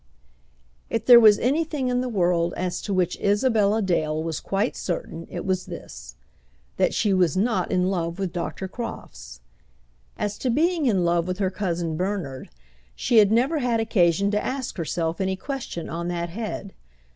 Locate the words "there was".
1.05-1.37